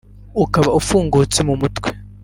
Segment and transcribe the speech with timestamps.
[0.43, 1.89] ukaba ufungutse mu mutwe